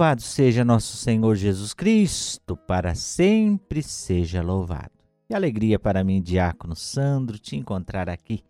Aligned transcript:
Louvado 0.00 0.22
seja 0.22 0.64
nosso 0.64 0.96
Senhor 0.96 1.36
Jesus 1.36 1.74
Cristo, 1.74 2.56
para 2.56 2.94
sempre 2.94 3.82
seja 3.82 4.40
louvado. 4.40 4.92
Que 5.28 5.34
alegria 5.34 5.78
para 5.78 6.02
mim, 6.02 6.22
Diácono 6.22 6.74
Sandro, 6.74 7.38
te 7.38 7.54
encontrar 7.54 8.08
aqui, 8.08 8.42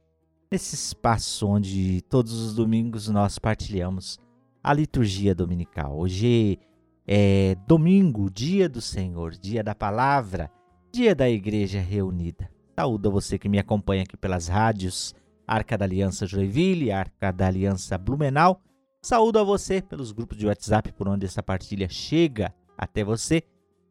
nesse 0.48 0.76
espaço 0.76 1.48
onde 1.48 2.02
todos 2.02 2.34
os 2.34 2.54
domingos 2.54 3.08
nós 3.08 3.36
partilhamos 3.36 4.16
a 4.62 4.72
liturgia 4.72 5.34
dominical. 5.34 5.98
Hoje 5.98 6.56
é 7.04 7.56
domingo, 7.66 8.30
dia 8.30 8.68
do 8.68 8.80
Senhor, 8.80 9.32
dia 9.32 9.64
da 9.64 9.74
palavra, 9.74 10.48
dia 10.92 11.16
da 11.16 11.28
igreja 11.28 11.80
reunida. 11.80 12.48
Saúdo 12.78 13.08
a 13.08 13.10
você 13.10 13.36
que 13.40 13.48
me 13.48 13.58
acompanha 13.58 14.04
aqui 14.04 14.16
pelas 14.16 14.46
rádios 14.46 15.16
Arca 15.48 15.76
da 15.76 15.84
Aliança 15.84 16.28
Joinville, 16.28 16.92
Arca 16.92 17.32
da 17.32 17.48
Aliança 17.48 17.98
Blumenau 17.98 18.62
Saúdo 19.02 19.38
a 19.38 19.42
você 19.42 19.80
pelos 19.80 20.12
grupos 20.12 20.36
de 20.36 20.46
WhatsApp 20.46 20.92
por 20.92 21.08
onde 21.08 21.24
essa 21.24 21.42
partilha 21.42 21.88
chega 21.88 22.54
até 22.76 23.02
você. 23.02 23.42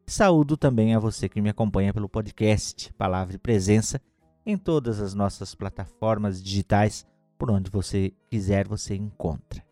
Saúdo 0.06 0.56
também 0.56 0.94
a 0.94 1.00
você 1.00 1.28
que 1.28 1.40
me 1.40 1.50
acompanha 1.50 1.92
pelo 1.92 2.08
podcast 2.08 2.92
Palavra 2.92 3.34
e 3.34 3.38
Presença 3.38 4.00
em 4.46 4.56
todas 4.56 5.00
as 5.00 5.12
nossas 5.12 5.52
plataformas 5.52 6.40
digitais, 6.40 7.04
por 7.36 7.50
onde 7.50 7.72
você 7.72 8.12
quiser 8.30 8.68
você 8.68 8.94
encontra. 8.94 9.64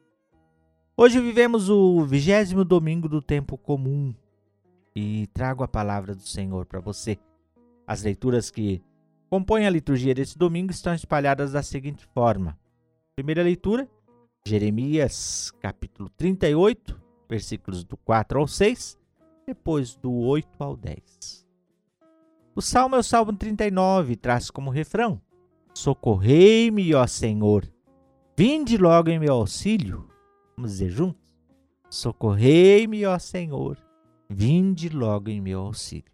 Hoje 0.96 1.20
vivemos 1.20 1.70
o 1.70 2.04
vigésimo 2.04 2.64
domingo 2.64 3.08
do 3.08 3.22
tempo 3.22 3.56
comum 3.56 4.12
e 4.94 5.28
trago 5.28 5.62
a 5.62 5.68
palavra 5.68 6.16
do 6.16 6.26
Senhor 6.26 6.66
para 6.66 6.80
você. 6.80 7.16
As 7.86 8.02
leituras 8.02 8.50
que 8.50 8.82
compõem 9.30 9.68
a 9.68 9.70
liturgia 9.70 10.16
desse 10.16 10.36
domingo 10.36 10.72
estão 10.72 10.92
espalhadas 10.92 11.52
da 11.52 11.62
seguinte 11.62 12.04
forma: 12.12 12.58
primeira 13.14 13.42
leitura, 13.44 13.88
Jeremias 14.48 15.52
capítulo 15.60 16.08
38, 16.16 16.98
versículos 17.28 17.84
do 17.84 17.98
4 17.98 18.40
ao 18.40 18.48
6, 18.48 18.98
depois 19.46 19.94
do 19.94 20.10
8 20.10 20.48
ao 20.64 20.74
10. 20.74 21.46
O 22.54 22.62
salmo 22.62 22.96
é 22.96 22.98
o 22.98 23.02
salmo 23.02 23.34
39, 23.34 24.16
traz 24.16 24.50
como 24.50 24.70
refrão: 24.70 25.20
Socorrei-me, 25.74 26.94
ó 26.94 27.06
Senhor, 27.06 27.70
vinde 28.34 28.78
logo 28.78 29.10
em 29.10 29.18
meu 29.18 29.34
auxílio. 29.34 30.08
Vamos 30.56 30.72
dizer 30.72 30.88
juntos? 30.88 31.36
Socorrei-me, 31.90 33.04
ó 33.04 33.18
Senhor, 33.18 33.76
vinde 34.30 34.88
logo 34.88 35.28
em 35.28 35.42
meu 35.42 35.60
auxílio. 35.60 36.10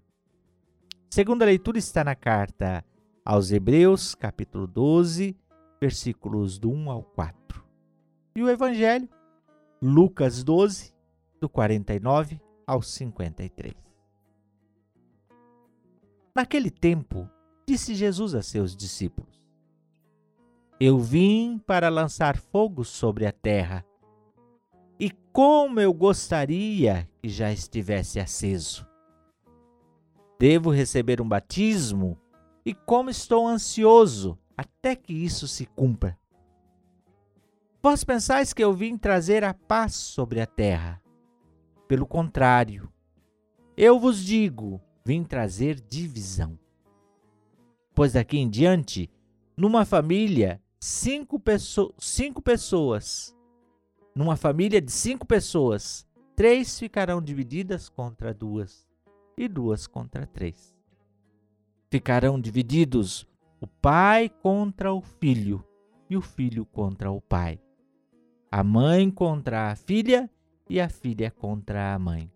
Segunda 1.09 1.45
leitura 1.45 1.79
está 1.79 2.03
na 2.03 2.17
carta 2.17 2.85
aos 3.25 3.53
Hebreus, 3.53 4.17
capítulo 4.17 4.67
12, 4.67 5.37
versículos 5.81 6.59
do 6.59 6.73
1 6.73 6.91
ao 6.91 7.05
4. 7.05 7.64
E 8.37 8.43
o 8.43 8.51
Evangelho, 8.51 9.09
Lucas 9.81 10.43
12, 10.43 10.93
do 11.41 11.49
49 11.49 12.41
ao 12.67 12.83
53. 12.83 13.73
Naquele 16.35 16.69
tempo, 16.69 17.31
disse 17.65 17.95
Jesus 17.95 18.35
a 18.35 18.43
seus 18.43 18.75
discípulos: 18.75 19.41
Eu 20.81 20.99
vim 20.99 21.59
para 21.65 21.89
lançar 21.89 22.37
fogo 22.37 22.83
sobre 22.83 23.25
a 23.25 23.31
terra, 23.31 23.87
e 24.99 25.13
como 25.33 25.79
eu 25.79 25.95
gostaria 25.95 27.09
que 27.23 27.29
já 27.29 27.53
estivesse 27.53 28.19
aceso. 28.19 28.85
Devo 30.41 30.71
receber 30.71 31.21
um 31.21 31.29
batismo, 31.29 32.19
e 32.67 32.75
como 32.75 33.11
estou 33.11 33.47
ansioso 33.47 34.37
até 34.57 34.97
que 34.97 35.13
isso 35.13 35.47
se 35.47 35.67
cumpra. 35.67 36.19
Vós 37.85 38.03
pensais 38.03 38.55
que 38.55 38.65
eu 38.65 38.73
vim 38.73 38.97
trazer 38.97 39.45
a 39.45 39.53
paz 39.53 39.95
sobre 39.95 40.41
a 40.41 40.47
terra. 40.47 41.03
Pelo 41.87 42.07
contrário, 42.07 42.91
eu 43.77 44.01
vos 44.01 44.25
digo, 44.25 44.81
vim 45.05 45.23
trazer 45.23 45.79
divisão. 45.83 46.59
Pois 47.95 48.15
daqui 48.15 48.39
em 48.39 48.49
diante, 48.49 49.11
numa 49.55 49.85
família, 49.85 50.63
cinco, 50.81 51.39
cinco 51.99 52.41
pessoas, 52.41 53.37
numa 54.15 54.35
família 54.35 54.81
de 54.81 54.91
cinco 54.91 55.27
pessoas, 55.27 56.07
três 56.35 56.79
ficarão 56.79 57.21
divididas 57.21 57.91
contra 57.91 58.33
duas 58.33 58.89
e 59.37 59.47
duas 59.47 59.87
contra 59.87 60.27
três. 60.27 60.75
Ficarão 61.91 62.41
divididos 62.41 63.29
o 63.61 63.67
pai 63.67 64.31
contra 64.31 64.91
o 64.91 65.03
filho 65.03 65.63
e 66.09 66.17
o 66.17 66.23
filho 66.23 66.65
contra 66.65 67.11
o 67.11 67.21
pai 67.21 67.61
a 68.55 68.63
mãe 68.63 69.11
contra 69.11 69.73
a 69.73 69.75
filha 69.75 70.31
e 70.71 70.81
a 70.81 70.89
filha 70.89 71.29
contra 71.29 71.93
a 71.93 71.99
mãe, 71.99 72.31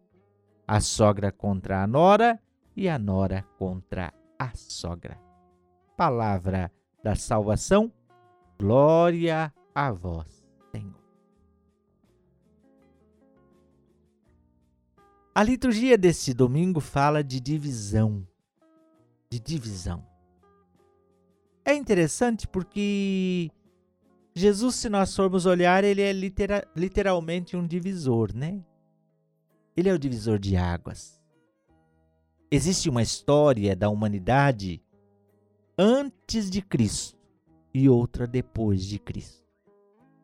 a 0.67 0.81
sogra 0.81 1.31
contra 1.31 1.81
a 1.81 1.87
nora 1.87 2.43
e 2.75 2.89
a 2.89 2.99
nora 2.99 3.45
contra 3.57 4.13
a 4.37 4.51
sogra. 4.53 5.17
Palavra 5.97 6.73
da 7.05 7.15
salvação, 7.15 7.93
glória 8.59 9.55
a 9.73 9.93
vós, 9.93 10.45
Senhor. 10.73 11.01
A 15.33 15.43
liturgia 15.45 15.97
deste 15.97 16.35
domingo 16.35 16.81
fala 16.81 17.23
de 17.23 17.39
divisão. 17.39 18.27
De 19.31 19.39
divisão. 19.39 20.05
É 21.65 21.77
interessante 21.77 22.49
porque 22.49 23.53
Jesus, 24.39 24.77
se 24.77 24.89
nós 24.89 25.15
formos 25.15 25.47
olhar, 25.47 25.83
ele 25.83 26.01
é 26.01 26.13
litera 26.13 26.67
literalmente 26.77 27.57
um 27.57 27.67
divisor, 27.67 28.33
né? 28.35 28.65
Ele 29.77 29.89
é 29.89 29.93
o 29.93 29.99
divisor 29.99 30.39
de 30.39 30.57
águas. 30.57 31.21
Existe 32.51 32.89
uma 32.89 33.03
história 33.03 33.75
da 33.77 33.89
humanidade 33.89 34.83
antes 35.77 36.51
de 36.51 36.63
Cristo 36.63 37.19
e 37.75 37.89
outra 37.89 38.27
depois 38.27 38.85
de 38.85 38.99
Cristo. 38.99 39.45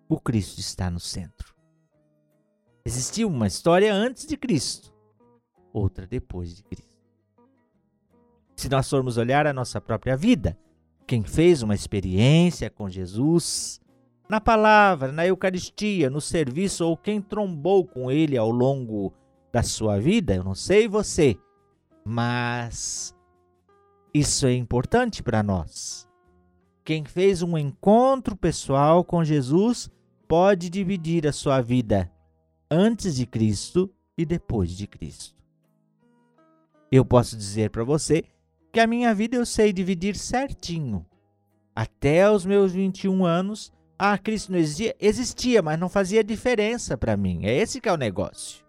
O 0.09 0.19
Cristo 0.21 0.59
está 0.61 0.91
no 0.91 1.01
centro. 1.01 1.55
Existiu 2.85 3.29
uma 3.29 3.47
história 3.47 3.93
antes 3.93 4.27
de 4.27 4.37
Cristo, 4.37 4.95
outra 5.73 6.07
depois 6.07 6.55
de 6.55 6.63
Cristo. 6.63 6.95
Se 8.57 8.69
nós 8.69 8.89
formos 8.89 9.17
olhar 9.17 9.47
a 9.47 9.53
nossa 9.53 9.81
própria 9.81 10.17
vida, 10.17 10.59
quem 11.07 11.25
fez 11.25 11.63
uma 11.63 11.75
experiência 11.75 12.71
com 12.71 12.89
Jesus, 12.89 13.81
na 14.29 14.41
palavra, 14.41 15.13
na 15.13 15.27
Eucaristia, 15.27 16.09
no 16.09 16.21
serviço 16.21 16.87
ou 16.87 16.97
quem 16.97 17.21
trombou 17.21 17.87
com 17.87 18.11
ele 18.11 18.37
ao 18.37 18.51
longo 18.51 19.13
da 19.53 19.63
sua 19.63 20.01
vida, 20.01 20.35
eu 20.35 20.43
não 20.43 20.55
sei 20.55 20.89
você, 20.89 21.39
mas 22.05 23.15
isso 24.13 24.47
é 24.47 24.55
importante 24.55 25.23
para 25.23 25.43
nós. 25.43 26.09
Quem 26.85 27.05
fez 27.05 27.43
um 27.43 27.57
encontro 27.57 28.37
pessoal 28.37 29.05
com 29.05 29.25
Jesus 29.25 29.91
pode 30.27 30.69
dividir 30.69 31.27
a 31.27 31.33
sua 31.33 31.61
vida 31.61 32.11
antes 32.71 33.17
de 33.17 33.27
Cristo 33.27 33.91
e 34.17 34.25
depois 34.25 34.71
de 34.71 34.87
Cristo. 34.87 35.35
Eu 36.91 37.05
posso 37.05 37.37
dizer 37.37 37.71
para 37.71 37.85
você 37.85 38.25
que 38.73 38.81
a 38.81 38.87
minha 38.87 39.15
vida 39.15 39.37
eu 39.37 39.47
sei 39.47 39.73
dividir 39.73 40.17
certinho. 40.17 41.05
Até 41.75 42.31
os 42.31 42.45
meus 42.45 42.73
21 42.73 43.25
anos, 43.25 43.73
ah, 43.99 44.19
Cristo 44.19 44.53
não 44.53 44.59
existia? 44.59 44.95
Existia, 45.01 45.63
mas 45.63 45.79
não 45.79 45.89
fazia 45.89 46.25
diferença 46.25 46.97
para 46.97 47.17
mim. 47.17 47.45
É 47.45 47.55
esse 47.57 47.81
que 47.81 47.89
é 47.89 47.93
o 47.93 47.97
negócio. 47.97 48.65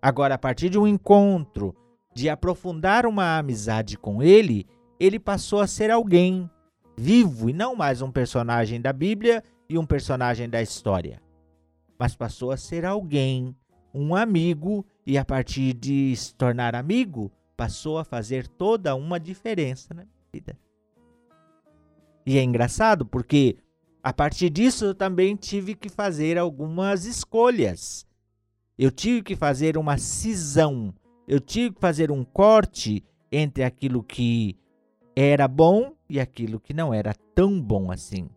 Agora, 0.00 0.34
a 0.34 0.38
partir 0.38 0.70
de 0.70 0.78
um 0.78 0.86
encontro, 0.86 1.74
de 2.14 2.30
aprofundar 2.30 3.04
uma 3.04 3.36
amizade 3.36 3.98
com 3.98 4.22
ele, 4.22 4.66
ele 4.98 5.18
passou 5.18 5.60
a 5.60 5.66
ser 5.66 5.90
alguém 5.90 6.48
vivo 6.96 7.50
e 7.50 7.52
não 7.52 7.74
mais 7.74 8.00
um 8.00 8.10
personagem 8.10 8.80
da 8.80 8.92
Bíblia 8.92 9.42
e 9.68 9.76
um 9.76 9.84
personagem 9.84 10.48
da 10.48 10.62
história. 10.62 11.20
Mas 11.98 12.14
passou 12.14 12.52
a 12.52 12.56
ser 12.56 12.84
alguém, 12.84 13.54
um 13.92 14.14
amigo, 14.14 14.86
e 15.04 15.18
a 15.18 15.24
partir 15.24 15.74
de 15.74 16.14
se 16.16 16.34
tornar 16.34 16.74
amigo, 16.74 17.30
passou 17.56 17.98
a 17.98 18.04
fazer 18.04 18.46
toda 18.46 18.94
uma 18.94 19.18
diferença 19.18 19.92
na 19.92 20.04
vida. 20.32 20.56
E 22.24 22.38
é 22.38 22.42
engraçado 22.42 23.04
porque 23.04 23.56
a 24.06 24.12
partir 24.12 24.50
disso, 24.50 24.84
eu 24.84 24.94
também 24.94 25.34
tive 25.34 25.74
que 25.74 25.88
fazer 25.88 26.38
algumas 26.38 27.06
escolhas. 27.06 28.06
Eu 28.78 28.92
tive 28.92 29.20
que 29.20 29.34
fazer 29.34 29.76
uma 29.76 29.98
cisão. 29.98 30.94
Eu 31.26 31.40
tive 31.40 31.74
que 31.74 31.80
fazer 31.80 32.12
um 32.12 32.22
corte 32.22 33.04
entre 33.32 33.64
aquilo 33.64 34.04
que 34.04 34.56
era 35.16 35.48
bom 35.48 35.92
e 36.08 36.20
aquilo 36.20 36.60
que 36.60 36.72
não 36.72 36.94
era 36.94 37.16
tão 37.34 37.60
bom 37.60 37.90
assim. 37.90 38.30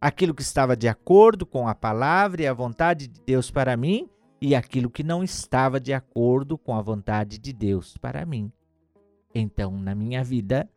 Aquilo 0.00 0.34
que 0.34 0.42
estava 0.42 0.76
de 0.76 0.88
acordo 0.88 1.46
com 1.46 1.68
a 1.68 1.74
palavra 1.76 2.42
e 2.42 2.46
a 2.48 2.52
vontade 2.52 3.06
de 3.06 3.20
Deus 3.20 3.52
para 3.52 3.76
mim 3.76 4.10
e 4.40 4.56
aquilo 4.56 4.90
que 4.90 5.04
não 5.04 5.22
estava 5.22 5.78
de 5.78 5.92
acordo 5.92 6.58
com 6.58 6.74
a 6.74 6.82
vontade 6.82 7.38
de 7.38 7.52
Deus 7.52 7.96
para 7.96 8.26
mim. 8.26 8.50
Então, 9.32 9.78
na 9.78 9.94
minha 9.94 10.24
vida, 10.24 10.68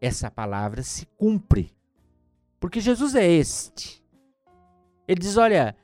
essa 0.00 0.30
palavra 0.30 0.84
se 0.84 1.06
cumpre. 1.18 1.74
Porque 2.58 2.80
Jesus 2.80 3.14
é 3.14 3.26
este. 3.26 4.02
Ele 5.06 5.20
diz: 5.20 5.36
Olha, 5.36 5.76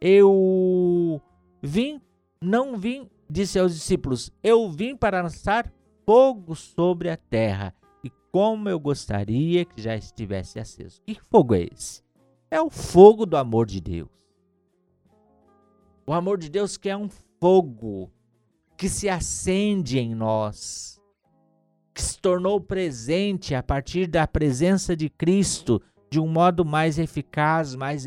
eu 0.00 1.20
vim, 1.62 2.00
não 2.40 2.76
vim, 2.76 3.08
disse 3.28 3.58
aos 3.58 3.74
discípulos: 3.74 4.32
Eu 4.42 4.70
vim 4.70 4.96
para 4.96 5.22
lançar 5.22 5.72
fogo 6.04 6.54
sobre 6.54 7.10
a 7.10 7.16
terra, 7.16 7.74
e 8.02 8.10
como 8.32 8.68
eu 8.68 8.80
gostaria 8.80 9.64
que 9.64 9.80
já 9.80 9.96
estivesse 9.96 10.58
aceso. 10.58 11.00
Que 11.06 11.20
fogo 11.30 11.54
é 11.54 11.68
esse? 11.72 12.02
É 12.50 12.60
o 12.60 12.70
fogo 12.70 13.26
do 13.26 13.36
amor 13.36 13.66
de 13.66 13.80
Deus. 13.80 14.08
O 16.06 16.12
amor 16.12 16.38
de 16.38 16.48
Deus 16.48 16.78
que 16.78 16.88
é 16.88 16.96
um 16.96 17.10
fogo 17.38 18.10
que 18.78 18.88
se 18.88 19.08
acende 19.08 19.98
em 19.98 20.14
nós, 20.14 20.98
que 21.92 22.00
se 22.00 22.18
tornou 22.18 22.60
presente 22.60 23.54
a 23.54 23.62
partir 23.62 24.06
da 24.06 24.26
presença 24.26 24.96
de 24.96 25.10
Cristo 25.10 25.82
de 26.10 26.20
um 26.20 26.26
modo 26.26 26.64
mais 26.64 26.98
eficaz, 26.98 27.74
mais 27.74 28.06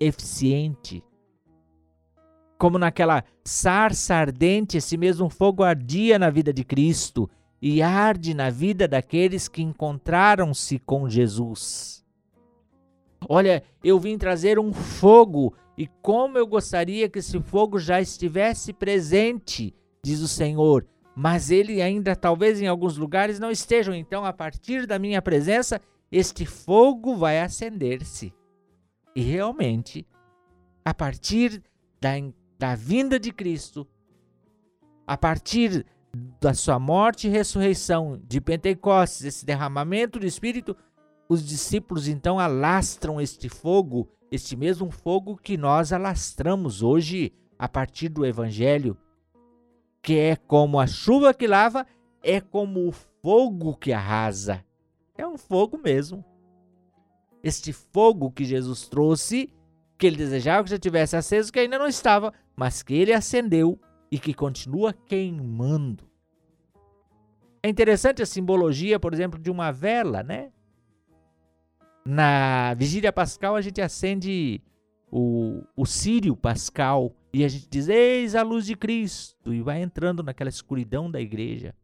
eficiente. 0.00 1.02
Como 2.58 2.78
naquela 2.78 3.24
sarça 3.44 4.14
ardente, 4.14 4.76
esse 4.76 4.96
mesmo 4.96 5.28
fogo 5.28 5.62
ardia 5.62 6.18
na 6.18 6.30
vida 6.30 6.52
de 6.52 6.64
Cristo 6.64 7.28
e 7.60 7.82
arde 7.82 8.34
na 8.34 8.50
vida 8.50 8.88
daqueles 8.88 9.48
que 9.48 9.62
encontraram-se 9.62 10.78
com 10.78 11.08
Jesus. 11.08 12.04
Olha, 13.28 13.62
eu 13.84 13.98
vim 14.00 14.18
trazer 14.18 14.58
um 14.58 14.72
fogo 14.72 15.54
e 15.76 15.86
como 15.86 16.38
eu 16.38 16.46
gostaria 16.46 17.08
que 17.08 17.20
esse 17.20 17.40
fogo 17.40 17.78
já 17.78 18.00
estivesse 18.00 18.72
presente, 18.72 19.74
diz 20.04 20.20
o 20.20 20.28
Senhor, 20.28 20.86
mas 21.14 21.50
ele 21.50 21.80
ainda 21.80 22.16
talvez 22.16 22.60
em 22.60 22.66
alguns 22.66 22.96
lugares 22.96 23.38
não 23.38 23.50
estejam. 23.50 23.94
Então, 23.94 24.24
a 24.24 24.32
partir 24.32 24.86
da 24.86 24.98
minha 24.98 25.22
presença, 25.22 25.80
este 26.12 26.44
fogo 26.44 27.16
vai 27.16 27.40
acender-se. 27.40 28.34
E 29.16 29.22
realmente, 29.22 30.06
a 30.84 30.92
partir 30.92 31.62
da, 31.98 32.10
da 32.58 32.74
vinda 32.74 33.18
de 33.18 33.32
Cristo, 33.32 33.88
a 35.06 35.16
partir 35.16 35.86
da 36.38 36.52
sua 36.52 36.78
morte 36.78 37.26
e 37.26 37.30
ressurreição 37.30 38.20
de 38.28 38.40
Pentecostes, 38.42 39.24
esse 39.24 39.46
derramamento 39.46 40.18
do 40.20 40.26
Espírito, 40.26 40.76
os 41.28 41.42
discípulos 41.46 42.06
então 42.06 42.38
alastram 42.38 43.18
este 43.18 43.48
fogo, 43.48 44.06
este 44.30 44.54
mesmo 44.54 44.90
fogo 44.90 45.36
que 45.36 45.56
nós 45.56 45.94
alastramos 45.94 46.82
hoje 46.82 47.32
a 47.58 47.66
partir 47.66 48.10
do 48.10 48.26
Evangelho, 48.26 48.98
que 50.02 50.18
é 50.18 50.36
como 50.36 50.78
a 50.78 50.86
chuva 50.86 51.32
que 51.32 51.46
lava, 51.46 51.86
é 52.22 52.38
como 52.38 52.86
o 52.86 52.92
fogo 52.92 53.74
que 53.76 53.92
arrasa. 53.92 54.62
É 55.16 55.26
um 55.26 55.36
fogo 55.36 55.78
mesmo. 55.78 56.24
Este 57.42 57.72
fogo 57.72 58.30
que 58.30 58.44
Jesus 58.44 58.88
trouxe, 58.88 59.52
que 59.98 60.06
ele 60.06 60.16
desejava 60.16 60.64
que 60.64 60.70
já 60.70 60.78
tivesse 60.78 61.16
aceso, 61.16 61.52
que 61.52 61.58
ainda 61.58 61.78
não 61.78 61.86
estava, 61.86 62.32
mas 62.56 62.82
que 62.82 62.94
ele 62.94 63.12
acendeu 63.12 63.78
e 64.10 64.18
que 64.18 64.34
continua 64.34 64.92
queimando. 64.92 66.04
É 67.62 67.68
interessante 67.68 68.22
a 68.22 68.26
simbologia, 68.26 68.98
por 68.98 69.12
exemplo, 69.12 69.38
de 69.38 69.50
uma 69.50 69.70
vela, 69.70 70.22
né? 70.22 70.52
Na 72.04 72.74
vigília 72.74 73.12
pascal 73.12 73.54
a 73.54 73.60
gente 73.60 73.80
acende 73.80 74.60
o, 75.10 75.62
o 75.76 75.86
sírio 75.86 76.34
pascal 76.34 77.14
e 77.32 77.44
a 77.44 77.48
gente 77.48 77.68
diz: 77.68 77.88
Eis 77.88 78.34
a 78.34 78.42
luz 78.42 78.66
de 78.66 78.74
Cristo, 78.74 79.54
e 79.54 79.62
vai 79.62 79.80
entrando 79.80 80.22
naquela 80.22 80.50
escuridão 80.50 81.10
da 81.10 81.20
igreja. 81.20 81.74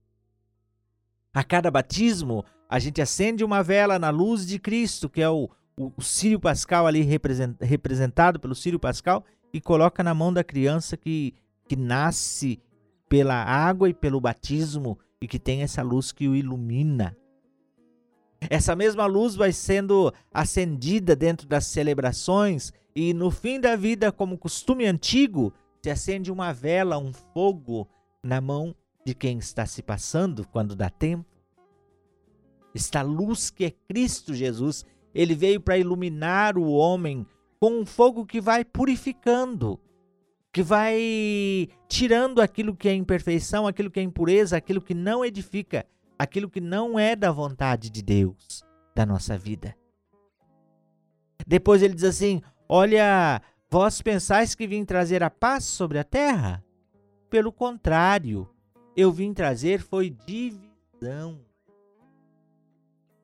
A 1.33 1.45
cada 1.45 1.71
batismo, 1.71 2.45
a 2.69 2.79
gente 2.79 3.01
acende 3.01 3.43
uma 3.43 3.63
vela 3.63 3.99
na 3.99 4.11
luz 4.11 4.47
de 4.47 4.59
Cristo, 4.59 5.09
que 5.09 5.23
é 5.23 5.29
o, 5.29 5.49
o, 5.79 5.93
o 5.97 6.03
Sírio 6.03 6.39
Pascal 6.39 6.87
ali 6.87 7.03
represent, 7.03 7.57
representado 7.61 8.39
pelo 8.39 8.55
Sírio 8.55 8.79
Pascal, 8.79 9.25
e 9.53 9.61
coloca 9.61 10.03
na 10.03 10.13
mão 10.13 10.33
da 10.33 10.45
criança 10.45 10.97
que, 10.97 11.35
que 11.67 11.77
nasce 11.77 12.61
pela 13.09 13.43
água 13.43 13.89
e 13.89 13.95
pelo 13.95 14.21
batismo 14.21 14.99
e 15.21 15.27
que 15.27 15.39
tem 15.39 15.63
essa 15.63 15.83
luz 15.83 16.13
que 16.13 16.29
o 16.29 16.37
ilumina. 16.37 17.17
Essa 18.51 18.77
mesma 18.77 19.07
luz 19.07 19.35
vai 19.35 19.53
sendo 19.53 20.13
acendida 20.33 21.17
dentro 21.17 21.49
das 21.49 21.67
celebrações 21.67 22.73
e 22.95 23.15
no 23.15 23.31
fim 23.31 23.61
da 23.61 23.75
vida, 23.75 24.13
como 24.13 24.39
costume 24.39 24.85
antigo, 24.85 25.53
se 25.83 25.91
acende 25.91 26.31
uma 26.31 26.53
vela, 26.53 26.99
um 26.99 27.13
fogo 27.13 27.89
na 28.23 28.41
mão 28.41 28.75
de 29.05 29.15
quem 29.15 29.39
está 29.39 29.65
se 29.65 29.83
passando 29.83 30.47
quando 30.47 30.77
dá 30.77 30.91
tempo. 30.91 31.28
Esta 32.79 33.03
luz 33.03 33.51
que 33.51 33.65
é 33.65 33.73
Cristo 33.73 34.33
Jesus, 34.33 34.87
ele 35.13 35.35
veio 35.35 35.61
para 35.61 35.77
iluminar 35.77 36.57
o 36.57 36.71
homem 36.71 37.27
com 37.59 37.81
um 37.81 37.85
fogo 37.85 38.25
que 38.25 38.41
vai 38.41 38.65
purificando, 38.65 39.81
que 40.53 40.63
vai 40.63 41.69
tirando 41.89 42.41
aquilo 42.41 42.77
que 42.77 42.89
é 42.89 42.95
imperfeição, 42.95 43.67
aquilo 43.67 43.91
que 43.91 43.99
é 43.99 44.03
impureza, 44.05 44.57
aquilo 44.57 44.81
que 44.81 44.95
não 44.95 45.25
edifica, 45.25 45.85
aquilo 46.17 46.49
que 46.49 46.61
não 46.61 46.97
é 46.97 47.17
da 47.17 47.33
vontade 47.33 47.91
de 47.91 48.01
Deus 48.01 48.63
da 48.95 49.05
nossa 49.05 49.37
vida. 49.37 49.75
Depois 51.45 51.83
ele 51.83 51.95
diz 51.95 52.05
assim: 52.05 52.41
Olha, 52.69 53.43
vós 53.69 54.01
pensais 54.01 54.55
que 54.55 54.69
vim 54.69 54.85
trazer 54.85 55.25
a 55.25 55.31
paz 55.31 55.65
sobre 55.65 55.99
a 55.99 56.05
terra? 56.05 56.65
Pelo 57.29 57.51
contrário, 57.51 58.49
eu 58.97 59.11
vim 59.11 59.35
trazer 59.35 59.81
foi 59.81 60.11
divisão. 60.11 61.48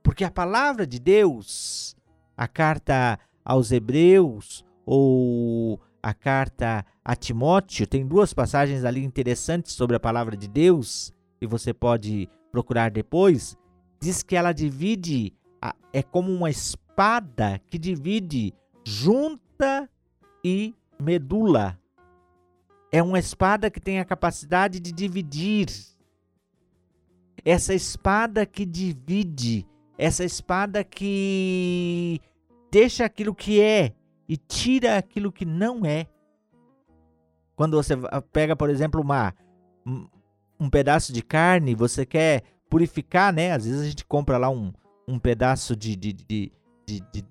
Porque 0.05 0.23
a 0.23 0.31
palavra 0.31 0.87
de 0.87 1.01
Deus, 1.01 1.97
a 2.37 2.47
carta 2.47 3.19
aos 3.43 3.73
Hebreus 3.73 4.63
ou 4.85 5.81
a 6.03 6.13
carta 6.13 6.85
a 7.03 7.17
Timóteo, 7.17 7.87
tem 7.87 8.07
duas 8.07 8.35
passagens 8.35 8.85
ali 8.85 9.03
interessantes 9.03 9.73
sobre 9.73 9.97
a 9.97 10.01
palavra 10.01 10.37
de 10.37 10.47
Deus, 10.47 11.11
e 11.41 11.47
você 11.47 11.73
pode 11.73 12.29
procurar 12.53 12.91
depois. 12.91 13.57
Diz 13.99 14.23
que 14.23 14.37
ela 14.37 14.53
divide, 14.53 15.35
é 15.91 16.03
como 16.03 16.31
uma 16.31 16.51
espada 16.51 17.59
que 17.67 17.79
divide 17.79 18.53
junta 18.85 19.89
e 20.45 20.75
medula. 21.01 21.81
É 22.93 23.03
uma 23.03 23.19
espada 23.19 23.71
que 23.71 23.81
tem 23.81 23.99
a 23.99 24.05
capacidade 24.05 24.79
de 24.79 24.93
dividir. 24.93 25.69
Essa 27.43 27.73
espada 27.73 28.45
que 28.45 28.67
divide 28.67 29.67
essa 29.99 30.25
espada 30.25 30.83
que 30.83 32.21
deixa 32.71 33.05
aquilo 33.05 33.35
que 33.35 33.61
é 33.61 33.93
e 34.29 34.37
tira 34.37 34.99
aquilo 34.99 35.33
que 35.33 35.45
não 35.45 35.85
é. 35.85 36.07
Quando 37.55 37.77
você 37.77 37.95
pega, 38.33 38.57
por 38.57 38.69
exemplo, 38.69 39.01
uma, 39.01 39.33
um 40.59 40.69
pedaço 40.69 41.13
de 41.13 41.23
carne, 41.23 41.75
você 41.75 42.05
quer 42.05 42.43
purificar, 42.69 43.33
né? 43.33 43.53
Às 43.53 43.65
vezes 43.65 43.81
a 43.81 43.85
gente 43.85 44.05
compra 44.05 44.39
lá 44.39 44.51
um, 44.51 44.73
um 45.07 45.19
pedaço 45.19 45.77
de, 45.77 45.95
de, 45.95 46.13
de, 46.13 46.53
de, 46.87 47.25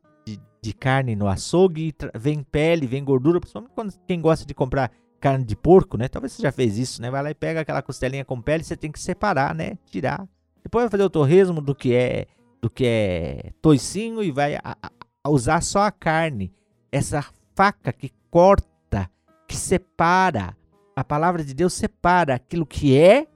de, 0.61 0.73
carne 0.73 1.15
no 1.15 1.27
açougue, 1.27 1.93
vem 2.15 2.41
pele, 2.43 2.87
vem 2.87 3.03
gordura, 3.03 3.39
principalmente 3.39 3.73
quando 3.73 3.93
quem 4.07 4.21
gosta 4.21 4.45
de 4.45 4.53
comprar 4.53 4.91
carne 5.19 5.43
de 5.43 5.55
porco, 5.55 5.97
né? 5.97 6.07
Talvez 6.07 6.33
você 6.33 6.41
já 6.41 6.51
fez 6.51 6.77
isso, 6.77 7.01
né? 7.01 7.11
Vai 7.11 7.23
lá 7.23 7.31
e 7.31 7.35
pega 7.35 7.61
aquela 7.61 7.81
costelinha 7.81 8.23
com 8.23 8.41
pele, 8.41 8.63
você 8.63 8.77
tem 8.77 8.91
que 8.91 8.99
separar, 8.99 9.53
né? 9.53 9.77
Tirar. 9.85 10.25
Depois 10.63 10.83
vai 10.83 10.89
fazer 10.89 11.03
o 11.03 11.09
torresmo 11.09 11.59
do 11.59 11.75
que 11.75 11.93
é 11.93 12.27
do 12.63 12.69
que 12.69 12.85
é 12.85 13.51
toicinho 13.61 14.23
e 14.23 14.31
vai 14.31 14.55
a, 14.55 14.77
a 15.21 15.29
usar 15.29 15.61
só 15.61 15.81
a 15.81 15.91
carne. 15.91 16.49
Essa 16.89 17.21
faca 17.53 17.91
que 17.91 18.09
corta, 18.31 19.11
que 19.45 19.57
separa. 19.57 20.55
A 20.95 21.03
palavra 21.03 21.43
de 21.43 21.53
Deus 21.53 21.73
separa 21.73 22.35
aquilo 22.35 22.65
que 22.65 22.97
é 22.97 23.27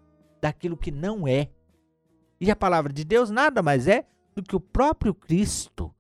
daquilo 0.42 0.78
que 0.78 0.92
não 0.92 1.28
é. 1.28 1.50
E 2.40 2.50
a 2.50 2.56
palavra 2.56 2.94
de 2.94 3.04
Deus 3.04 3.30
nada 3.30 3.62
mais 3.62 3.86
é 3.86 4.06
do 4.34 4.42
que 4.42 4.56
o 4.56 4.62
próprio 4.62 5.14
Cristo. 5.14 5.94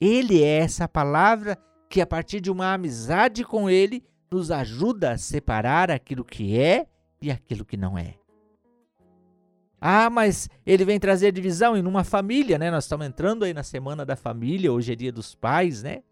Ele 0.00 0.40
é 0.40 0.58
essa 0.58 0.86
palavra 0.86 1.58
que, 1.90 2.00
a 2.00 2.06
partir 2.06 2.40
de 2.40 2.50
uma 2.50 2.72
amizade 2.72 3.42
com 3.42 3.68
Ele, 3.68 4.04
nos 4.30 4.52
ajuda 4.52 5.12
a 5.12 5.18
separar 5.18 5.90
aquilo 5.90 6.24
que 6.24 6.56
é 6.56 6.86
e 7.20 7.28
aquilo 7.28 7.64
que 7.64 7.76
não 7.76 7.98
é. 7.98 8.14
Ah, 9.86 10.08
mas 10.08 10.48
ele 10.64 10.82
vem 10.82 10.98
trazer 10.98 11.30
divisão 11.30 11.76
em 11.76 11.84
uma 11.84 12.04
família, 12.04 12.56
né? 12.56 12.70
Nós 12.70 12.84
estamos 12.84 13.06
entrando 13.06 13.44
aí 13.44 13.52
na 13.52 13.62
semana 13.62 14.02
da 14.02 14.16
família, 14.16 14.72
hoje 14.72 14.94
é 14.94 14.96
dia 14.96 15.12
dos 15.12 15.34
pais, 15.34 15.82
né? 15.82 16.02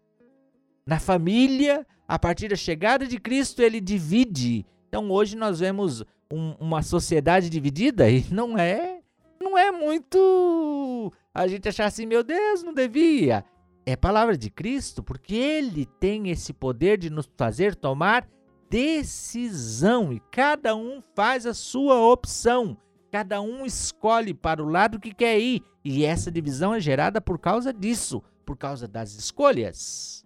Na 0.85 0.99
família, 0.99 1.83
a 2.07 2.19
partir 2.19 2.49
da 2.49 2.55
chegada 2.55 3.07
de 3.07 3.19
Cristo, 3.19 3.63
ele 3.63 3.81
divide. 3.81 4.63
Então 4.87 5.09
hoje 5.09 5.35
nós 5.35 5.59
vemos 5.59 6.03
um, 6.31 6.51
uma 6.59 6.83
sociedade 6.83 7.49
dividida 7.49 8.07
e 8.11 8.23
não 8.29 8.55
é, 8.55 8.99
não 9.41 9.57
é 9.57 9.71
muito 9.71 11.11
a 11.33 11.47
gente 11.47 11.67
achar 11.67 11.85
assim, 11.85 12.05
meu 12.05 12.23
Deus, 12.23 12.61
não 12.61 12.75
devia. 12.75 13.43
É 13.87 13.95
palavra 13.95 14.37
de 14.37 14.51
Cristo, 14.51 15.01
porque 15.01 15.33
ele 15.33 15.87
tem 15.99 16.29
esse 16.29 16.53
poder 16.53 16.99
de 16.99 17.09
nos 17.09 17.27
fazer 17.35 17.73
tomar 17.73 18.29
decisão 18.69 20.13
e 20.13 20.19
cada 20.29 20.75
um 20.75 21.01
faz 21.15 21.47
a 21.47 21.55
sua 21.55 21.99
opção. 21.99 22.77
Cada 23.13 23.39
um 23.41 23.65
escolhe 23.65 24.33
para 24.33 24.61
o 24.61 24.67
lado 24.67 24.99
que 24.99 25.13
quer 25.13 25.39
ir, 25.39 25.63
e 25.85 26.03
essa 26.03 26.29
divisão 26.29 26.73
é 26.73 26.81
gerada 26.81 27.21
por 27.21 27.39
causa 27.39 27.71
disso, 27.71 28.21
por 28.43 28.57
causa 28.57 28.87
das 28.87 29.13
escolhas. 29.13 30.25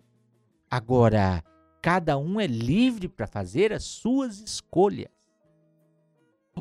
Agora, 0.72 1.44
Cada 1.88 2.17
um 2.17 2.38
é 2.38 2.46
livre 2.48 3.08
para 3.08 3.25
fazer 3.27 3.72
as 3.72 3.84
suas 3.86 4.41
escolhas. 4.41 5.08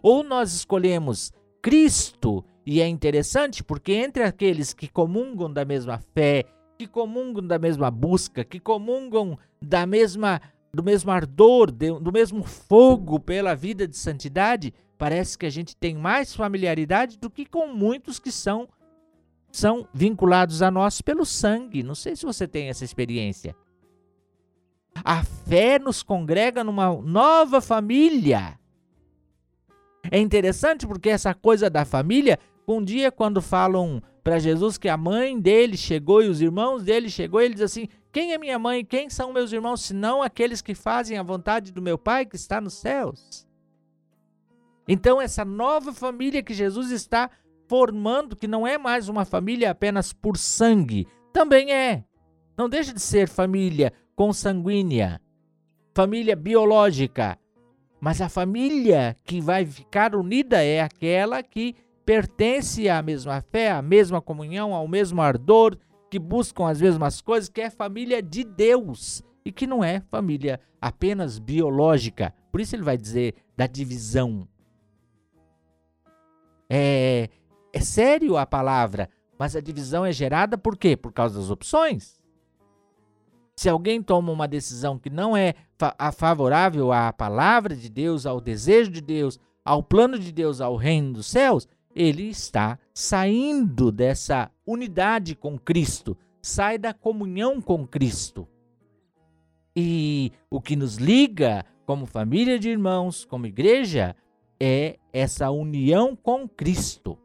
Ou 0.01 0.23
nós 0.23 0.53
escolhemos 0.55 1.33
Cristo, 1.61 2.45
e 2.65 2.81
é 2.81 2.87
interessante 2.87 3.65
porque 3.65 3.93
entre 3.93 4.23
aqueles 4.23 4.73
que 4.73 4.87
comungam 4.87 5.53
da 5.53 5.65
mesma 5.65 5.99
fé, 6.15 6.45
que 6.79 6.87
comungam 6.87 7.45
da 7.45 7.59
mesma 7.59 7.91
busca, 7.91 8.45
que 8.45 8.61
comungam 8.61 9.37
da 9.61 9.85
mesma 9.85 10.41
do 10.73 10.83
mesmo 10.83 11.11
ardor, 11.11 11.73
do 11.73 12.13
mesmo 12.13 12.45
fogo 12.45 13.19
pela 13.19 13.57
vida 13.57 13.89
de 13.89 13.97
santidade, 13.97 14.73
parece 14.97 15.37
que 15.37 15.47
a 15.47 15.51
gente 15.51 15.77
tem 15.77 15.95
mais 15.95 16.35
familiaridade 16.35 17.19
do 17.19 17.31
que 17.31 17.45
com 17.47 17.69
muitos 17.69 18.19
que 18.19 18.33
são 18.33 18.69
são 19.51 19.89
vinculados 19.95 20.61
a 20.61 20.71
nós 20.71 21.01
pelo 21.01 21.25
sangue. 21.25 21.83
Não 21.83 21.95
sei 21.95 22.15
se 22.15 22.27
você 22.27 22.47
tem 22.47 22.69
essa 22.69 22.85
experiência. 22.85 23.57
A 25.03 25.25
fé 25.25 25.79
nos 25.79 26.03
congrega 26.03 26.63
numa 26.63 26.95
nova 27.01 27.61
família. 27.61 28.59
É 30.11 30.19
interessante 30.19 30.87
porque 30.87 31.09
essa 31.09 31.35
coisa 31.35 31.71
da 31.71 31.85
família, 31.85 32.39
um 32.69 32.83
dia 32.83 33.11
quando 33.11 33.41
falam 33.41 34.03
para 34.23 34.39
Jesus 34.39 34.77
que 34.77 34.89
a 34.89 34.97
mãe 34.97 35.39
dele 35.39 35.77
chegou 35.77 36.23
e 36.23 36.29
os 36.29 36.41
irmãos 36.41 36.85
dele 36.85 37.09
chegou, 37.09 37.41
ele 37.41 37.55
diz 37.55 37.63
assim: 37.63 37.89
"Quem 38.13 38.33
é 38.33 38.39
minha 38.39 38.59
mãe? 38.59 38.85
Quem 38.85 39.09
são 39.09 39.33
meus 39.33 39.53
irmãos, 39.53 39.83
senão 39.83 40.23
aqueles 40.23 40.61
que 40.61 40.75
fazem 40.75 41.17
a 41.17 41.23
vontade 41.23 41.73
do 41.73 41.81
meu 41.81 41.97
Pai 41.97 42.27
que 42.27 42.37
está 42.37 42.61
nos 42.61 42.75
céus?" 42.75 43.46
Então 44.89 45.21
essa 45.21 45.45
nova 45.45 45.93
família 45.93 46.43
que 46.43 46.55
Jesus 46.55 46.91
está 46.91 47.31
formando, 47.69 48.37
que 48.37 48.47
não 48.47 48.67
é 48.67 48.79
mais 48.79 49.09
uma 49.09 49.25
família 49.25 49.71
apenas 49.71 50.13
por 50.13 50.37
sangue, 50.37 51.07
também 51.33 51.73
é. 51.73 52.05
Não 52.57 52.69
deixa 52.69 52.93
de 52.93 53.01
ser 53.01 53.29
família 53.29 53.93
consanguínea, 54.15 55.21
família 55.95 56.35
biológica. 56.35 57.39
Mas 58.01 58.21
a 58.21 58.29
família 58.29 59.17
que 59.25 59.41
vai 59.41 59.67
ficar 59.67 60.15
unida 60.15 60.63
é 60.63 60.81
aquela 60.81 61.43
que 61.43 61.75
pertence 62.05 62.89
à 62.89 63.03
mesma 63.03 63.41
fé, 63.41 63.71
à 63.71 63.83
mesma 63.83 64.21
comunhão, 64.23 64.75
ao 64.75 64.87
mesmo 64.87 65.21
ardor, 65.21 65.77
que 66.09 66.19
buscam 66.19 66.69
as 66.69 66.81
mesmas 66.81 67.21
coisas, 67.21 67.49
que 67.49 67.61
é 67.61 67.69
família 67.69 68.23
de 68.23 68.45
Deus 68.45 69.23
e 69.45 69.51
que 69.51 69.67
não 69.67 69.83
é 69.83 70.01
família 70.01 70.61
apenas 70.81 71.39
biológica. 71.39 72.33
Por 72.53 72.61
isso 72.61 72.77
ele 72.77 72.85
vai 72.85 72.97
dizer 72.97 73.35
da 73.57 73.67
divisão. 73.67 74.47
É, 76.69 77.29
é 77.73 77.81
sério 77.81 78.37
a 78.37 78.47
palavra, 78.47 79.09
mas 79.39 79.55
a 79.55 79.61
divisão 79.61 80.05
é 80.05 80.13
gerada 80.13 80.57
por 80.57 80.77
quê? 80.77 80.97
Por 80.97 81.13
causa 81.13 81.39
das 81.39 81.51
opções. 81.51 82.21
Se 83.57 83.69
alguém 83.69 84.03
toma 84.03 84.33
uma 84.33 84.47
decisão 84.47 84.99
que 84.99 85.09
não 85.09 85.37
é 85.37 85.55
favorável 86.15 86.93
à 86.93 87.13
palavra 87.13 87.75
de 87.75 87.89
Deus, 87.89 88.27
ao 88.27 88.41
desejo 88.41 88.91
de 88.91 89.01
Deus, 89.01 89.39
ao 89.65 89.83
plano 89.83 90.19
de 90.19 90.31
Deus, 90.31 90.61
ao 90.61 90.77
reino 90.77 91.15
dos 91.15 91.27
céus, 91.27 91.67
ele 91.95 92.25
está 92.25 92.79
saindo 92.93 93.91
dessa 93.91 94.51
unidade 94.67 95.35
com 95.35 95.59
Cristo, 95.59 96.17
sai 96.43 96.77
da 96.77 96.93
comunhão 96.93 97.61
com 97.61 97.87
Cristo. 97.87 98.47
E 99.75 100.31
o 100.51 100.61
que 100.61 100.77
nos 100.77 100.97
liga 100.97 101.65
como 101.87 102.05
família 102.05 102.59
de 102.59 102.69
irmãos, 102.69 103.25
como 103.25 103.47
igreja, 103.47 104.15
é 104.61 104.99
essa 105.13 105.51
união 105.51 106.17
com 106.17 106.49
Cristo. 106.49 107.19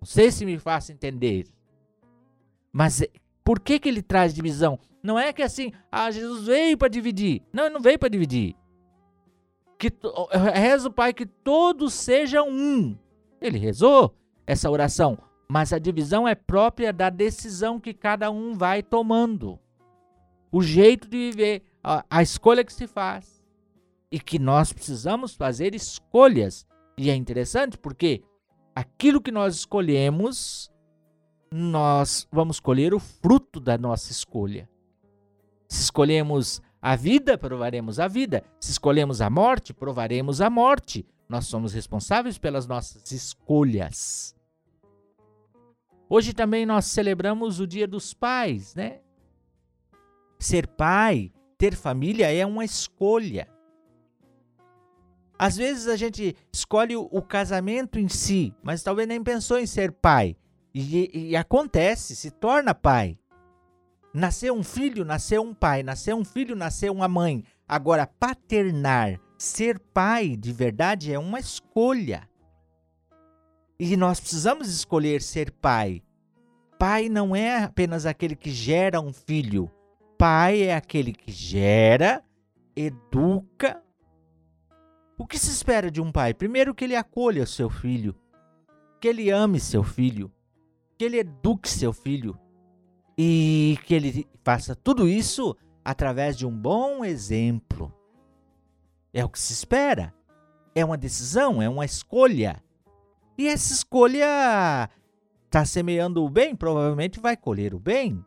Não 0.00 0.06
sei 0.06 0.30
se 0.30 0.44
me 0.44 0.58
faço 0.58 0.92
entender. 0.92 1.46
Mas 2.72 3.02
por 3.44 3.60
que, 3.60 3.78
que 3.78 3.88
ele 3.88 4.02
traz 4.02 4.34
divisão? 4.34 4.78
Não 5.02 5.18
é 5.18 5.32
que 5.32 5.42
assim, 5.42 5.72
ah, 5.90 6.10
Jesus 6.10 6.46
veio 6.46 6.76
para 6.76 6.88
dividir. 6.88 7.42
Não, 7.52 7.64
ele 7.64 7.74
não 7.74 7.80
veio 7.80 7.98
para 7.98 8.08
dividir. 8.08 8.56
Que 9.78 9.92
reza 10.52 10.88
o 10.88 10.92
Pai 10.92 11.12
que 11.12 11.26
todos 11.26 11.94
sejam 11.94 12.48
um. 12.48 12.96
Ele 13.40 13.58
rezou 13.58 14.14
essa 14.46 14.70
oração, 14.70 15.18
mas 15.48 15.72
a 15.72 15.78
divisão 15.78 16.26
é 16.26 16.34
própria 16.34 16.92
da 16.92 17.10
decisão 17.10 17.78
que 17.78 17.92
cada 17.92 18.30
um 18.30 18.54
vai 18.54 18.82
tomando. 18.82 19.58
O 20.50 20.62
jeito 20.62 21.08
de 21.08 21.16
viver, 21.16 21.62
a, 21.82 22.04
a 22.10 22.22
escolha 22.22 22.64
que 22.64 22.72
se 22.72 22.86
faz. 22.86 23.35
E 24.10 24.20
que 24.20 24.38
nós 24.38 24.72
precisamos 24.72 25.34
fazer 25.34 25.74
escolhas. 25.74 26.66
E 26.96 27.10
é 27.10 27.14
interessante 27.14 27.76
porque 27.76 28.22
aquilo 28.74 29.20
que 29.20 29.32
nós 29.32 29.54
escolhemos, 29.56 30.70
nós 31.50 32.26
vamos 32.30 32.60
colher 32.60 32.94
o 32.94 33.00
fruto 33.00 33.58
da 33.58 33.76
nossa 33.76 34.12
escolha. 34.12 34.68
Se 35.68 35.82
escolhemos 35.82 36.62
a 36.80 36.94
vida, 36.94 37.36
provaremos 37.36 37.98
a 37.98 38.06
vida. 38.06 38.44
Se 38.60 38.70
escolhemos 38.70 39.20
a 39.20 39.28
morte, 39.28 39.74
provaremos 39.74 40.40
a 40.40 40.48
morte. 40.48 41.04
Nós 41.28 41.46
somos 41.46 41.72
responsáveis 41.72 42.38
pelas 42.38 42.66
nossas 42.66 43.10
escolhas. 43.10 44.36
Hoje 46.08 46.32
também 46.32 46.64
nós 46.64 46.86
celebramos 46.86 47.58
o 47.58 47.66
Dia 47.66 47.88
dos 47.88 48.14
Pais, 48.14 48.74
né? 48.76 49.00
Ser 50.38 50.68
pai, 50.68 51.32
ter 51.58 51.74
família 51.74 52.32
é 52.32 52.46
uma 52.46 52.64
escolha. 52.64 53.48
Às 55.38 55.56
vezes 55.56 55.86
a 55.86 55.96
gente 55.96 56.34
escolhe 56.52 56.96
o, 56.96 57.22
casamento 57.22 57.98
em 57.98 58.08
si, 58.08 58.54
mas 58.62 58.82
talvez 58.82 59.06
nem 59.06 59.22
pensou 59.22 59.58
em 59.58 59.66
ser 59.66 59.92
pai. 59.92 60.36
E, 60.74 61.30
e, 61.30 61.36
acontece, 61.36 62.16
se 62.16 62.30
torna 62.30 62.74
pai. 62.74 63.18
Nasceu 64.12 64.54
um 64.54 64.62
filho, 64.62 65.04
nasceu 65.04 65.42
um 65.42 65.54
pai. 65.54 65.82
Nasceu 65.82 66.16
um 66.16 66.24
filho, 66.24 66.56
nasceu 66.56 66.92
uma 66.92 67.08
mãe. 67.08 67.44
Agora, 67.68 68.06
paternar, 68.06 69.20
ser 69.36 69.78
pai 69.78 70.36
de 70.36 70.52
verdade 70.52 71.12
é 71.12 71.18
uma 71.18 71.38
escolha. 71.38 72.28
E 73.78 73.96
nós 73.96 74.20
precisamos 74.20 74.68
escolher 74.68 75.20
ser 75.20 75.50
pai. 75.50 76.02
Pai 76.78 77.08
não 77.08 77.36
é 77.36 77.64
apenas 77.64 78.06
aquele 78.06 78.36
que 78.36 78.50
gera 78.50 79.00
um 79.00 79.12
filho. 79.12 79.70
Pai 80.18 80.62
é 80.62 80.74
aquele 80.74 81.12
que 81.12 81.30
gera, 81.30 82.22
educa, 82.74 83.82
o 85.18 85.26
que 85.26 85.38
se 85.38 85.50
espera 85.50 85.90
de 85.90 86.00
um 86.00 86.12
pai? 86.12 86.34
Primeiro, 86.34 86.74
que 86.74 86.84
ele 86.84 86.94
acolha 86.94 87.46
seu 87.46 87.70
filho, 87.70 88.14
que 89.00 89.08
ele 89.08 89.30
ame 89.30 89.58
seu 89.58 89.82
filho, 89.82 90.30
que 90.98 91.04
ele 91.04 91.18
eduque 91.18 91.68
seu 91.68 91.92
filho 91.92 92.38
e 93.16 93.78
que 93.86 93.94
ele 93.94 94.26
faça 94.44 94.74
tudo 94.74 95.08
isso 95.08 95.56
através 95.84 96.36
de 96.36 96.46
um 96.46 96.50
bom 96.50 97.04
exemplo. 97.04 97.92
É 99.12 99.24
o 99.24 99.28
que 99.28 99.38
se 99.38 99.52
espera. 99.52 100.14
É 100.74 100.84
uma 100.84 100.98
decisão, 100.98 101.62
é 101.62 101.68
uma 101.68 101.84
escolha. 101.84 102.62
E 103.38 103.48
essa 103.48 103.72
escolha 103.72 104.90
está 105.46 105.64
semeando 105.64 106.22
o 106.22 106.28
bem, 106.28 106.54
provavelmente 106.54 107.20
vai 107.20 107.36
colher 107.36 107.72
o 107.74 107.78
bem. 107.78 108.22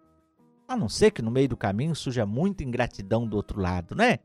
A 0.67 0.75
não 0.75 0.89
ser 0.89 1.11
que 1.11 1.21
no 1.21 1.29
meio 1.29 1.49
do 1.49 1.57
caminho 1.57 1.95
surja 1.95 2.25
muita 2.25 2.63
ingratidão 2.63 3.27
do 3.27 3.35
outro 3.35 3.59
lado, 3.59 3.95
né? 3.95 4.19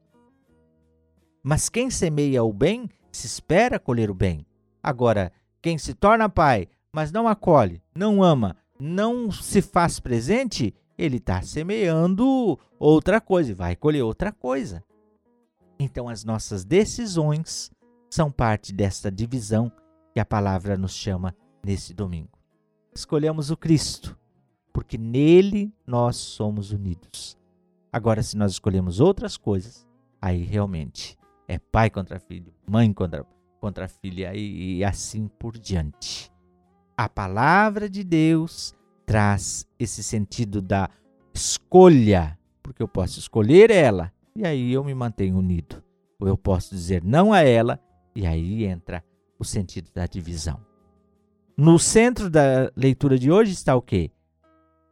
Mas 1.46 1.68
quem 1.68 1.90
semeia 1.90 2.42
o 2.42 2.54
bem, 2.54 2.88
se 3.12 3.26
espera 3.26 3.78
colher 3.78 4.10
o 4.10 4.14
bem. 4.14 4.46
Agora, 4.82 5.30
quem 5.60 5.76
se 5.76 5.92
torna 5.92 6.26
pai, 6.26 6.68
mas 6.90 7.12
não 7.12 7.28
acolhe, 7.28 7.82
não 7.94 8.22
ama, 8.22 8.56
não 8.80 9.30
se 9.30 9.60
faz 9.60 10.00
presente, 10.00 10.74
ele 10.96 11.18
está 11.18 11.42
semeando 11.42 12.58
outra 12.78 13.20
coisa 13.20 13.50
e 13.50 13.54
vai 13.54 13.76
colher 13.76 14.02
outra 14.02 14.32
coisa. 14.32 14.82
Então, 15.78 16.08
as 16.08 16.24
nossas 16.24 16.64
decisões 16.64 17.70
são 18.08 18.32
parte 18.32 18.72
desta 18.72 19.12
divisão 19.12 19.70
que 20.14 20.20
a 20.20 20.24
palavra 20.24 20.78
nos 20.78 20.94
chama 20.94 21.36
nesse 21.62 21.92
domingo. 21.92 22.38
Escolhemos 22.94 23.50
o 23.50 23.56
Cristo, 23.56 24.18
porque 24.72 24.96
nele 24.96 25.74
nós 25.86 26.16
somos 26.16 26.70
unidos. 26.72 27.36
Agora, 27.92 28.22
se 28.22 28.34
nós 28.34 28.52
escolhemos 28.52 28.98
outras 28.98 29.36
coisas, 29.36 29.86
aí 30.22 30.42
realmente 30.42 31.18
é 31.46 31.58
pai 31.58 31.90
contra 31.90 32.18
filho, 32.18 32.52
mãe 32.68 32.92
contra, 32.92 33.24
contra 33.60 33.88
filha 33.88 34.34
e, 34.34 34.78
e 34.78 34.84
assim 34.84 35.28
por 35.38 35.58
diante. 35.58 36.32
A 36.96 37.08
palavra 37.08 37.88
de 37.88 38.04
Deus 38.04 38.74
traz 39.04 39.66
esse 39.78 40.02
sentido 40.02 40.62
da 40.62 40.88
escolha, 41.34 42.38
porque 42.62 42.82
eu 42.82 42.88
posso 42.88 43.18
escolher 43.18 43.70
ela 43.70 44.12
e 44.34 44.46
aí 44.46 44.72
eu 44.72 44.84
me 44.84 44.94
mantenho 44.94 45.36
unido. 45.36 45.82
Ou 46.18 46.28
eu 46.28 46.38
posso 46.38 46.74
dizer 46.74 47.02
não 47.04 47.32
a 47.32 47.40
ela 47.40 47.80
e 48.14 48.26
aí 48.26 48.64
entra 48.64 49.04
o 49.38 49.44
sentido 49.44 49.90
da 49.92 50.06
divisão. 50.06 50.60
No 51.56 51.78
centro 51.78 52.30
da 52.30 52.72
leitura 52.76 53.18
de 53.18 53.30
hoje 53.30 53.52
está 53.52 53.76
o 53.76 53.82
quê? 53.82 54.10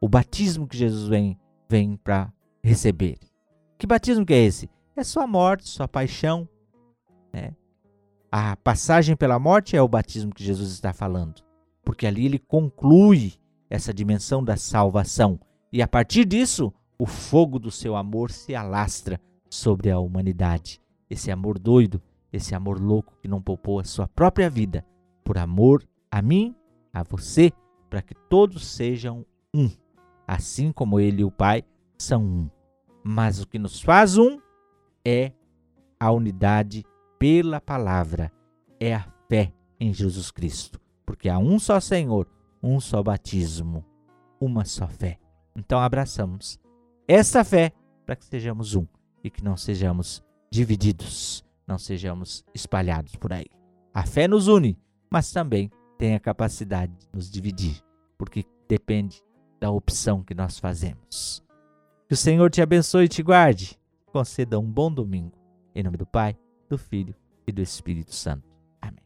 O 0.00 0.09
batismo 0.09 0.66
que 0.66 0.76
Jesus 0.76 1.09
vem, 1.09 1.38
vem 1.68 1.97
para 1.97 2.32
receber. 2.62 3.18
Que 3.78 3.87
batismo 3.87 4.26
que 4.26 4.35
é 4.35 4.44
esse? 4.44 4.68
É 5.00 5.04
sua 5.04 5.26
morte, 5.26 5.68
sua 5.68 5.88
paixão. 5.88 6.49
Né? 7.32 7.54
A 8.30 8.56
passagem 8.56 9.16
pela 9.16 9.38
morte 9.38 9.76
é 9.76 9.82
o 9.82 9.88
batismo 9.88 10.34
que 10.34 10.44
Jesus 10.44 10.70
está 10.72 10.92
falando, 10.92 11.42
porque 11.84 12.06
ali 12.06 12.26
ele 12.26 12.38
conclui 12.38 13.34
essa 13.68 13.92
dimensão 13.92 14.42
da 14.42 14.56
salvação. 14.56 15.40
E 15.72 15.82
a 15.82 15.88
partir 15.88 16.25
disso, 16.25 16.72
o 16.99 17.06
fogo 17.06 17.58
do 17.58 17.70
seu 17.70 17.96
amor 17.96 18.30
se 18.30 18.54
alastra 18.54 19.20
sobre 19.49 19.90
a 19.90 19.99
humanidade. 19.99 20.80
Esse 21.08 21.30
amor 21.30 21.58
doido, 21.58 22.00
esse 22.32 22.54
amor 22.54 22.80
louco 22.80 23.16
que 23.20 23.28
não 23.28 23.40
poupou 23.40 23.80
a 23.80 23.84
sua 23.84 24.08
própria 24.08 24.49
vida 24.49 24.84
por 25.25 25.38
amor 25.38 25.87
a 26.11 26.20
mim, 26.20 26.54
a 26.92 27.02
você, 27.02 27.52
para 27.88 28.02
que 28.02 28.14
todos 28.14 28.66
sejam 28.66 29.25
um, 29.54 29.70
assim 30.26 30.72
como 30.72 31.00
ele 31.00 31.22
e 31.22 31.25
o 31.25 31.30
Pai 31.30 31.64
são 31.99 32.22
um. 32.22 32.50
Mas 33.04 33.40
o 33.40 33.46
que 33.46 33.58
nos 33.58 33.80
faz 33.80 34.16
um 34.16 34.38
é 35.04 35.32
a 35.99 36.11
unidade 36.11 36.85
pela 37.18 37.61
palavra, 37.61 38.32
é 38.80 38.94
a 38.94 39.06
fé 39.28 39.52
em 39.78 39.92
Jesus 39.92 40.30
Cristo, 40.30 40.80
porque 41.06 41.28
há 41.28 41.38
um 41.38 41.59
só 41.59 41.80
Senhor, 41.80 42.28
um 42.62 42.80
só 42.80 43.02
batismo, 43.02 43.85
uma 44.40 44.64
só 44.64 44.87
fé. 44.87 45.18
Então 45.56 45.78
abraçamos 45.78 46.59
essa 47.06 47.44
fé 47.44 47.73
para 48.04 48.16
que 48.16 48.25
sejamos 48.25 48.75
um 48.75 48.87
e 49.23 49.30
que 49.30 49.44
não 49.44 49.56
sejamos 49.56 50.23
divididos, 50.50 51.44
não 51.66 51.78
sejamos 51.78 52.44
espalhados 52.54 53.16
por 53.16 53.32
aí. 53.32 53.47
A 53.94 54.04
fé 54.04 54.26
nos 54.26 54.49
une, 54.49 54.78
mas 55.11 55.30
também 55.30 55.71
tem 55.99 56.14
a 56.14 56.21
capacidade 56.21 56.92
de 56.97 57.09
nos 57.12 57.30
dividir, 57.30 57.80
porque 58.18 58.44
depende 58.68 59.23
da 59.61 59.71
opção 59.71 60.23
que 60.23 60.35
nós 60.35 60.59
fazemos. 60.59 61.44
Que 62.09 62.14
o 62.14 62.16
Senhor 62.16 62.50
te 62.50 62.61
abençoe 62.61 63.04
e 63.04 63.09
te 63.09 63.23
guarde. 63.23 63.78
Conceda 64.12 64.59
um 64.59 64.71
bom 64.71 64.92
domingo. 64.92 65.33
Em 65.75 65.83
nome 65.83 65.97
do 65.97 66.07
Pai, 66.07 66.37
do 66.69 66.76
Filho 66.76 67.14
e 67.47 67.52
do 67.52 67.62
Espírito 67.62 68.14
Santo. 68.14 68.45
Amém. 68.81 69.02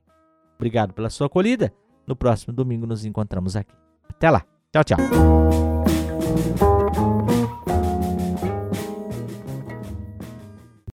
Obrigado 0.57 0.93
pela 0.93 1.09
sua 1.09 1.29
acolhida. 1.29 1.73
No 2.07 2.17
próximo 2.17 2.53
domingo 2.53 2.87
nos 2.87 3.05
encontramos 3.05 3.55
aqui. 3.57 3.75
Até 4.09 4.31
lá. 4.31 4.45
Tchau, 4.73 4.85
tchau. 4.85 4.99